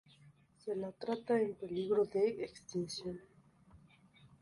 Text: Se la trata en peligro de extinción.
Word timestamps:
Se 0.57 0.75
la 0.75 0.91
trata 0.93 1.39
en 1.39 1.53
peligro 1.53 2.05
de 2.05 2.43
extinción. 2.43 3.19